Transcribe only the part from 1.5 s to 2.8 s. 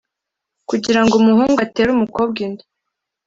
atere umukobwa inda